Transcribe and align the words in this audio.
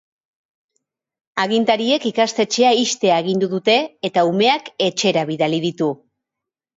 Agintariek 1.41 2.07
ikastetxea 2.11 2.71
ixtea 2.83 3.19
agindu 3.23 3.49
dute 3.51 3.75
eta 4.11 4.23
umeak 4.31 4.73
etxera 4.87 5.27
bidali 5.31 5.61
ditu. 5.67 5.91